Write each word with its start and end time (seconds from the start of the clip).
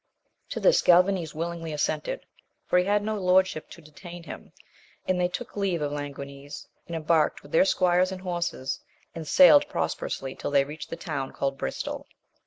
To 0.49 0.59
this 0.59 0.81
Galvanes 0.81 1.35
willingly 1.35 1.71
assented, 1.71 2.21
for 2.65 2.79
he 2.79 2.85
had 2.85 3.03
no 3.03 3.19
lordship 3.19 3.69
to 3.69 3.83
detain 3.83 4.23
him, 4.23 4.51
and 5.07 5.21
they 5.21 5.27
took 5.27 5.55
leave 5.55 5.79
of 5.83 5.91
Languines, 5.91 6.65
and 6.87 6.95
em 6.95 7.03
barked 7.03 7.43
with 7.43 7.51
their 7.51 7.65
squires 7.65 8.11
and 8.11 8.21
horses, 8.21 8.79
and 9.13 9.27
sailed 9.27 9.67
pros 9.69 9.93
perously 9.93 10.35
till 10.35 10.49
they 10.49 10.63
reached 10.63 10.89
the 10.89 10.95
town 10.95 11.33
called 11.33 11.55
Bristol. 11.55 12.07